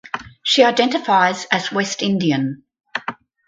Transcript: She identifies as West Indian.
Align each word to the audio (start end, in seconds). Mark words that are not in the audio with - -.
She 0.41 0.63
identifies 0.63 1.45
as 1.51 1.71
West 1.71 2.01
Indian. 2.01 2.63